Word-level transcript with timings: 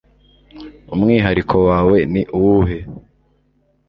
umwihariko 0.93 1.55
wawe 1.67 1.97
ni 2.13 2.21
uwuhe 2.37 2.77